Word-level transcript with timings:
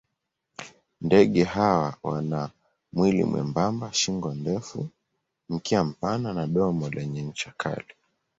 Ndege 1.01 1.43
hawa 1.43 1.97
wana 2.03 2.49
mwili 2.93 3.23
mwembamba, 3.23 3.93
shingo 3.93 4.33
ndefu, 4.33 4.87
mkia 5.49 5.83
mpana 5.83 6.33
na 6.33 6.47
domo 6.47 6.89
lenye 6.89 7.21
ncha 7.21 7.53
kali. 7.57 7.93